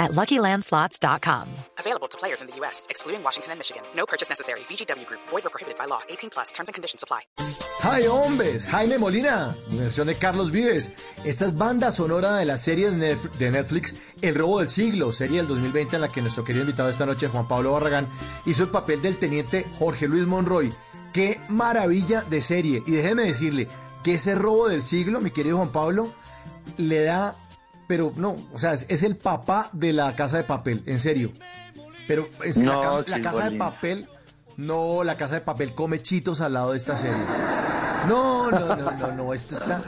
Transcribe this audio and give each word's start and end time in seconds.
at 0.00 0.10
LuckyLandSlots.com. 0.12 1.46
Available 1.78 2.08
to 2.08 2.18
players 2.18 2.40
in 2.42 2.48
the 2.48 2.56
U.S., 2.60 2.86
excluding 2.90 3.22
Washington 3.22 3.52
and 3.52 3.58
Michigan. 3.60 3.82
No 3.94 4.04
purchase 4.06 4.28
necessary. 4.28 4.60
VGW 4.68 5.06
Group. 5.06 5.20
Void 5.30 5.44
or 5.46 5.50
prohibited 5.50 5.78
by 5.78 5.84
law. 5.86 6.00
18 6.08 6.30
plus. 6.30 6.50
Terms 6.52 6.68
and 6.68 6.74
conditions 6.74 7.04
apply. 7.04 7.20
¡Hi, 7.82 8.02
hombres! 8.06 8.66
Jaime 8.66 8.98
Molina, 8.98 9.54
versión 9.70 10.06
de 10.08 10.14
Carlos 10.16 10.50
Vives. 10.50 10.94
Esta 11.24 11.46
es 11.46 11.56
banda 11.56 11.90
sonora 11.92 12.36
de 12.36 12.44
la 12.46 12.56
serie 12.58 12.90
de 12.90 13.14
Netf- 13.16 13.30
de 13.38 13.50
Netflix 13.50 13.94
El 14.20 14.34
Robo 14.34 14.58
del 14.60 14.68
Siglo, 14.70 15.12
serie 15.12 15.38
del 15.38 15.48
2020 15.48 15.96
en 15.96 16.02
la 16.02 16.08
que 16.08 16.20
nuestro 16.20 16.44
querido 16.44 16.64
invitado 16.64 16.88
esta 16.88 17.06
noche, 17.06 17.28
Juan 17.28 17.46
Pablo 17.48 17.72
Barragán, 17.72 18.08
hizo 18.46 18.64
el 18.64 18.70
papel 18.70 19.00
del 19.00 19.18
teniente 19.18 19.66
Jorge 19.78 20.08
Luis 20.08 20.26
Monroy. 20.26 20.72
¡Qué 21.12 21.40
maravilla 21.48 22.20
de 22.22 22.40
serie! 22.40 22.82
Y 22.86 22.92
déjeme 22.92 23.24
decirle 23.24 23.66
que 24.04 24.14
ese 24.14 24.34
Robo 24.34 24.68
del 24.68 24.82
Siglo, 24.82 25.20
mi 25.20 25.30
querido 25.30 25.56
Juan 25.56 25.72
Pablo, 25.72 26.12
le 26.76 27.02
da... 27.04 27.34
Pero 27.90 28.12
no, 28.14 28.36
o 28.52 28.58
sea, 28.60 28.72
es, 28.72 28.86
es 28.88 29.02
el 29.02 29.16
papá 29.16 29.68
de 29.72 29.92
la 29.92 30.14
casa 30.14 30.36
de 30.36 30.44
papel, 30.44 30.84
en 30.86 31.00
serio. 31.00 31.32
Pero 32.06 32.28
es 32.44 32.56
No, 32.56 33.02
la, 33.04 33.20
casa 33.20 33.50
de 33.50 33.56
papel, 33.58 34.06
no, 34.56 35.02
la 35.02 35.16
casa 35.16 35.34
de 35.34 35.40
papel 35.40 35.74
come 35.74 36.00
chitos 36.00 36.40
al 36.40 36.52
lado 36.52 36.70
de 36.70 36.76
esta 36.76 36.96
serie. 36.96 37.16
No, 38.06 38.48
no, 38.48 38.76
no, 38.76 38.90
no, 38.92 39.12
no, 39.16 39.34
esto 39.34 39.56
está... 39.56 39.82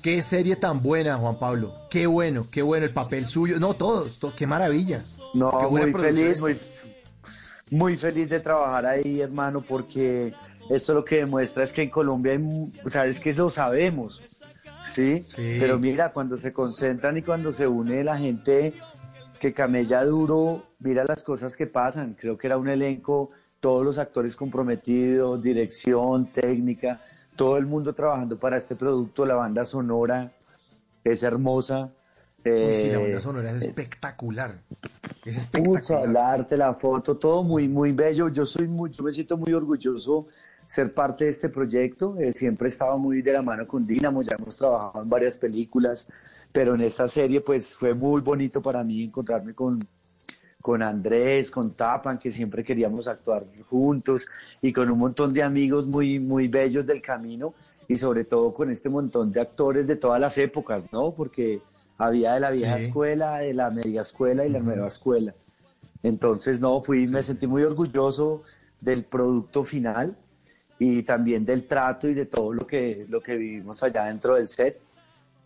Qué 0.00 0.22
serie 0.22 0.56
tan 0.56 0.82
buena, 0.82 1.18
Juan 1.18 1.38
Pablo. 1.38 1.74
Qué 1.90 2.06
bueno, 2.06 2.46
qué 2.50 2.62
bueno 2.62 2.86
el 2.86 2.92
papel 2.94 3.26
suyo. 3.26 3.60
No, 3.60 3.74
todos, 3.74 4.18
to- 4.18 4.32
qué 4.34 4.46
maravilla. 4.46 5.04
No, 5.34 5.52
qué 5.58 5.66
muy 5.66 5.92
feliz, 5.92 6.40
muy, 6.40 6.58
muy 7.68 7.96
feliz 7.98 8.30
de 8.30 8.40
trabajar 8.40 8.86
ahí, 8.86 9.20
hermano, 9.20 9.60
porque 9.60 10.32
esto 10.70 10.94
lo 10.94 11.04
que 11.04 11.16
demuestra 11.16 11.64
es 11.64 11.72
que 11.74 11.82
en 11.82 11.90
Colombia 11.90 12.32
hay, 12.32 12.72
o 12.82 12.88
sea, 12.88 13.04
es 13.04 13.20
que 13.20 13.34
lo 13.34 13.50
sabemos, 13.50 14.22
¿sí? 14.82 15.24
Sí. 15.28 15.56
Pero 15.60 15.78
mira, 15.78 16.12
cuando 16.12 16.36
se 16.36 16.52
concentran 16.52 17.16
y 17.16 17.22
cuando 17.22 17.52
se 17.52 17.66
une 17.66 18.02
la 18.04 18.18
gente 18.18 18.74
que 19.40 19.52
camella 19.52 20.04
duro, 20.04 20.62
mira 20.78 21.04
las 21.04 21.22
cosas 21.22 21.56
que 21.56 21.66
pasan. 21.66 22.16
Creo 22.20 22.36
que 22.38 22.46
era 22.46 22.58
un 22.58 22.68
elenco, 22.68 23.30
todos 23.60 23.84
los 23.84 23.98
actores 23.98 24.36
comprometidos, 24.36 25.42
dirección, 25.42 26.26
técnica, 26.32 27.00
todo 27.36 27.56
el 27.56 27.66
mundo 27.66 27.94
trabajando 27.94 28.38
para 28.38 28.56
este 28.58 28.76
producto, 28.76 29.24
la 29.26 29.34
banda 29.34 29.64
sonora 29.64 30.32
es 31.04 31.22
hermosa. 31.22 31.90
Uy, 32.44 32.74
sí, 32.74 32.88
la 32.90 32.98
Eh, 32.98 33.02
banda 33.02 33.20
sonora 33.20 33.50
es 33.52 33.64
espectacular. 33.66 34.60
Es 35.24 35.36
espectacular. 35.36 36.08
el 36.08 36.16
arte, 36.16 36.56
la 36.56 36.74
foto, 36.74 37.16
todo 37.16 37.44
muy, 37.44 37.68
muy 37.68 37.92
bello. 37.92 38.28
Yo 38.28 38.44
soy 38.44 38.66
muy, 38.68 38.90
yo 38.90 39.04
me 39.04 39.12
siento 39.12 39.36
muy 39.36 39.52
orgulloso 39.52 40.26
ser 40.72 40.94
parte 40.94 41.24
de 41.24 41.30
este 41.30 41.50
proyecto. 41.50 42.16
Eh, 42.18 42.32
siempre 42.32 42.68
he 42.68 42.70
estado 42.70 42.98
muy 42.98 43.20
de 43.20 43.34
la 43.34 43.42
mano 43.42 43.66
con 43.68 43.86
Dinamo, 43.86 44.22
ya 44.22 44.36
hemos 44.38 44.56
trabajado 44.56 45.02
en 45.02 45.08
varias 45.10 45.36
películas, 45.36 46.08
pero 46.50 46.74
en 46.74 46.80
esta 46.80 47.06
serie 47.08 47.42
pues 47.42 47.76
fue 47.76 47.92
muy 47.92 48.22
bonito 48.22 48.62
para 48.62 48.82
mí 48.82 49.02
encontrarme 49.04 49.52
con, 49.52 49.86
con 50.62 50.82
Andrés, 50.82 51.50
con 51.50 51.74
Tapan, 51.74 52.18
que 52.18 52.30
siempre 52.30 52.64
queríamos 52.64 53.06
actuar 53.06 53.44
juntos, 53.68 54.26
y 54.62 54.72
con 54.72 54.90
un 54.90 54.98
montón 54.98 55.34
de 55.34 55.42
amigos 55.42 55.86
muy, 55.86 56.18
muy 56.18 56.48
bellos 56.48 56.86
del 56.86 57.02
camino, 57.02 57.52
y 57.86 57.96
sobre 57.96 58.24
todo 58.24 58.50
con 58.54 58.70
este 58.70 58.88
montón 58.88 59.30
de 59.30 59.42
actores 59.42 59.86
de 59.86 59.96
todas 59.96 60.22
las 60.22 60.38
épocas, 60.38 60.84
¿no? 60.90 61.12
Porque 61.12 61.60
había 61.98 62.32
de 62.32 62.40
la 62.40 62.50
vieja 62.50 62.78
Sí. 62.78 62.86
escuela, 62.86 63.40
de 63.40 63.52
la 63.52 63.70
media 63.70 64.00
escuela 64.00 64.46
y 64.46 64.48
la 64.48 64.60
nueva 64.60 64.86
escuela. 64.86 65.34
Entonces, 66.02 66.62
no, 66.62 66.80
fui, 66.80 67.06
me 67.08 67.22
sentí 67.22 67.46
muy 67.46 67.62
orgulloso 67.62 68.42
del 68.80 69.04
producto 69.04 69.64
final 69.64 70.16
y 70.82 71.04
también 71.04 71.44
del 71.44 71.68
trato 71.68 72.08
y 72.08 72.14
de 72.14 72.26
todo 72.26 72.52
lo 72.52 72.66
que, 72.66 73.06
lo 73.08 73.22
que 73.22 73.36
vivimos 73.36 73.80
allá 73.84 74.06
dentro 74.06 74.34
del 74.34 74.48
set. 74.48 74.80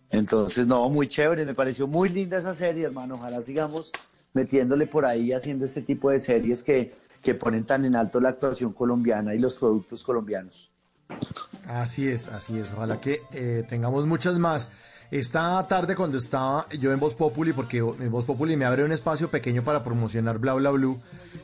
Entonces, 0.09 0.65
no, 0.65 0.89
muy 0.89 1.05
chévere, 1.05 1.45
me 1.45 1.53
pareció 1.53 1.85
muy 1.85 2.09
linda 2.09 2.39
esa 2.39 2.55
serie, 2.55 2.85
hermano. 2.85 3.15
Ojalá 3.15 3.43
sigamos 3.43 3.91
metiéndole 4.33 4.87
por 4.87 5.05
ahí, 5.05 5.33
haciendo 5.33 5.65
este 5.65 5.83
tipo 5.83 6.09
de 6.09 6.17
series 6.17 6.63
que, 6.63 6.91
que 7.21 7.35
ponen 7.35 7.65
tan 7.65 7.85
en 7.85 7.95
alto 7.95 8.19
la 8.19 8.29
actuación 8.29 8.73
colombiana 8.73 9.35
y 9.35 9.37
los 9.37 9.55
productos 9.55 10.03
colombianos. 10.03 10.71
Así 11.67 12.07
es, 12.07 12.29
así 12.29 12.57
es. 12.57 12.73
Ojalá 12.73 12.99
que 12.99 13.21
eh, 13.31 13.63
tengamos 13.69 14.07
muchas 14.07 14.39
más. 14.39 14.73
Esta 15.09 15.65
tarde 15.67 15.95
cuando 15.95 16.17
estaba 16.17 16.67
yo 16.77 16.91
en 16.91 16.99
Voz 16.99 17.15
Populi, 17.15 17.53
porque 17.53 17.77
en 17.77 18.11
Voz 18.11 18.25
Populi 18.25 18.57
me 18.57 18.65
abre 18.65 18.83
un 18.83 18.91
espacio 18.91 19.29
pequeño 19.29 19.63
para 19.63 19.81
promocionar 19.83 20.37
Bla 20.37 20.53
Bla 20.55 20.69
Blue, 20.71 20.99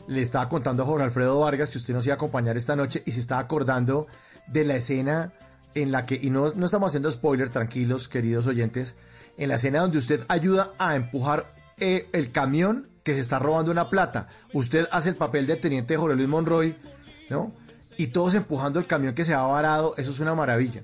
le 0.08 0.22
estaba 0.22 0.50
contando 0.50 0.84
a 0.84 0.86
Jorge 0.86 1.06
Alfredo 1.06 1.40
Vargas 1.40 1.70
que 1.70 1.78
usted 1.78 1.94
nos 1.94 2.06
iba 2.06 2.14
a 2.14 2.18
acompañar 2.18 2.58
esta 2.58 2.76
noche 2.76 3.04
y 3.06 3.14
se 3.14 3.22
estaba 3.22 3.40
acordando 3.40 4.08
de 4.48 4.66
la 4.66 4.76
escena 4.76 5.32
en 5.76 5.92
la 5.94 6.06
que, 6.06 6.20
y 6.22 6.30
no, 6.30 6.52
no 6.56 6.66
estamos 6.66 6.90
haciendo 6.90 7.10
spoiler, 7.10 7.50
tranquilos, 7.50 8.10
queridos 8.10 8.48
oyentes, 8.48 8.96
en 9.38 9.48
la 9.48 9.56
escena 9.56 9.80
donde 9.80 9.98
usted 9.98 10.22
ayuda 10.28 10.72
a 10.78 10.96
empujar 10.96 11.46
eh, 11.80 12.08
el 12.12 12.32
camión 12.32 12.90
que 13.04 13.16
se 13.16 13.22
está 13.22 13.40
robando 13.40 13.72
una 13.72 13.90
plata. 13.90 14.28
Usted 14.52 14.88
hace 14.92 15.10
el 15.10 15.16
papel 15.16 15.48
del 15.48 15.60
teniente 15.60 15.98
Jorge 15.98 16.16
Luis 16.16 16.28
Monroy, 16.28 16.76
¿no? 17.30 17.54
Y 17.98 18.08
todos 18.08 18.34
empujando 18.34 18.80
el 18.80 18.88
camión 18.88 19.14
que 19.14 19.24
se 19.26 19.34
ha 19.34 19.42
varado, 19.42 19.94
eso 19.98 20.12
es 20.12 20.20
una 20.20 20.36
maravilla. 20.36 20.82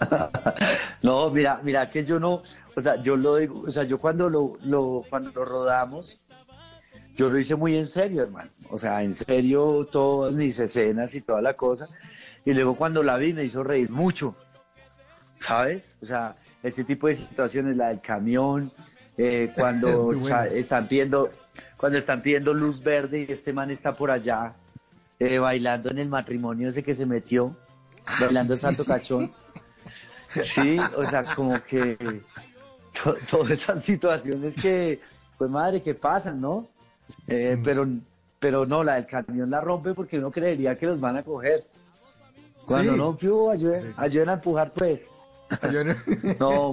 No, 1.02 1.30
mira, 1.30 1.60
mira 1.62 1.90
que 1.90 2.04
yo 2.04 2.18
no, 2.18 2.42
o 2.74 2.80
sea, 2.80 2.96
yo 3.02 3.16
lo 3.16 3.36
digo, 3.36 3.62
o 3.66 3.70
sea, 3.70 3.84
yo 3.84 3.98
cuando 3.98 4.28
lo, 4.28 4.58
lo, 4.64 5.02
cuando 5.08 5.30
lo 5.30 5.44
rodamos, 5.44 6.20
yo 7.16 7.30
lo 7.30 7.38
hice 7.38 7.54
muy 7.54 7.76
en 7.76 7.86
serio, 7.86 8.22
hermano. 8.22 8.50
O 8.70 8.78
sea, 8.78 9.02
en 9.02 9.14
serio 9.14 9.88
todas 9.90 10.34
mis 10.34 10.58
escenas 10.58 11.14
y 11.14 11.22
toda 11.22 11.40
la 11.40 11.54
cosa. 11.54 11.88
Y 12.44 12.52
luego 12.52 12.76
cuando 12.76 13.02
la 13.02 13.16
vi 13.16 13.32
me 13.32 13.44
hizo 13.44 13.62
reír 13.64 13.90
mucho, 13.90 14.34
¿sabes? 15.40 15.96
O 16.02 16.06
sea, 16.06 16.36
este 16.62 16.84
tipo 16.84 17.08
de 17.08 17.14
situaciones, 17.14 17.76
la 17.76 17.88
del 17.88 18.00
camión, 18.00 18.70
eh, 19.16 19.50
cuando 19.56 20.12
están 20.52 20.88
pidiendo, 20.88 21.30
cuando 21.76 21.98
están 21.98 22.20
pidiendo 22.22 22.52
luz 22.52 22.82
verde 22.82 23.26
y 23.26 23.32
este 23.32 23.52
man 23.52 23.70
está 23.70 23.96
por 23.96 24.10
allá 24.10 24.54
eh, 25.18 25.38
bailando 25.38 25.90
en 25.90 25.98
el 25.98 26.08
matrimonio 26.08 26.68
ese 26.68 26.82
que 26.82 26.92
se 26.92 27.06
metió, 27.06 27.56
bailando 28.20 28.54
sí, 28.54 28.58
el 28.66 28.74
santo 28.74 28.82
sí. 28.82 28.88
cachón. 28.88 29.32
Sí, 30.28 30.76
o 30.96 31.04
sea, 31.04 31.24
como 31.34 31.62
que 31.64 31.96
to- 33.02 33.16
todas 33.30 33.50
esas 33.52 33.82
situaciones 33.82 34.60
que, 34.60 35.00
pues 35.38 35.50
madre, 35.50 35.80
que 35.82 35.94
pasan, 35.94 36.40
¿no? 36.40 36.66
Eh, 37.28 37.58
pero, 37.62 37.86
pero 38.40 38.66
no, 38.66 38.82
la 38.84 38.94
del 38.94 39.06
camión 39.06 39.50
la 39.50 39.60
rompe 39.60 39.94
porque 39.94 40.18
uno 40.18 40.30
creería 40.30 40.74
que 40.74 40.86
los 40.86 41.00
van 41.00 41.16
a 41.16 41.22
coger. 41.22 41.64
Cuando 42.66 42.92
Sí. 42.92 42.98
no, 42.98 43.16
¿qué 43.16 43.28
hubo? 43.28 43.50
ayuden, 43.50 43.80
Sí. 43.80 43.88
ayuden 43.96 44.28
a 44.28 44.32
empujar, 44.34 44.72
pues. 44.72 45.06
No- 46.40 46.72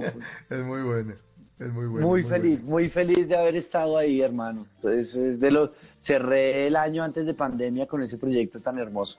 es 0.50 0.64
muy 0.64 0.82
bueno. 0.82 1.14
Es 1.56 1.72
muy 1.72 1.86
bueno. 1.86 2.06
muy 2.08 2.24
feliz, 2.24 2.62
bueno. 2.62 2.70
muy 2.72 2.88
feliz 2.88 3.28
de 3.28 3.36
haber 3.36 3.54
estado 3.54 3.96
ahí, 3.96 4.20
hermanos. 4.20 4.84
Es, 4.86 5.14
es 5.14 5.38
de 5.38 5.52
lo, 5.52 5.72
cerré 6.00 6.66
el 6.66 6.74
año 6.74 7.04
antes 7.04 7.24
de 7.24 7.32
pandemia 7.32 7.86
con 7.86 8.02
ese 8.02 8.18
proyecto 8.18 8.60
tan 8.60 8.76
hermoso. 8.80 9.18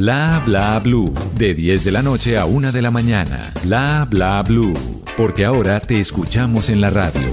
Bla 0.00 0.40
bla 0.46 0.78
blue. 0.78 1.12
De 1.34 1.52
10 1.52 1.84
de 1.84 1.90
la 1.90 2.00
noche 2.00 2.38
a 2.38 2.46
1 2.46 2.72
de 2.72 2.80
la 2.80 2.90
mañana. 2.90 3.52
Bla 3.62 4.06
bla 4.08 4.42
blue. 4.42 4.72
Porque 5.14 5.44
ahora 5.44 5.78
te 5.78 6.00
escuchamos 6.00 6.70
en 6.70 6.80
la 6.80 6.88
radio. 6.88 7.28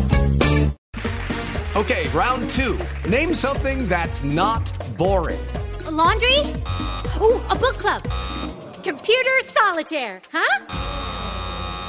Okay, 1.75 2.09
round 2.09 2.49
two. 2.49 2.77
Name 3.09 3.33
something 3.33 3.87
that's 3.87 4.25
not 4.25 4.69
boring. 4.97 5.39
A 5.87 5.91
laundry? 5.91 6.39
Ooh, 7.21 7.39
a 7.49 7.55
book 7.55 7.77
club. 7.77 8.03
Computer 8.83 9.37
solitaire, 9.45 10.19
huh? 10.33 10.65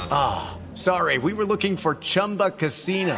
Ah, 0.09 0.57
sorry, 0.75 1.17
we 1.17 1.33
were 1.33 1.45
looking 1.45 1.75
for 1.75 1.95
Chumba 1.95 2.51
Casino. 2.51 3.17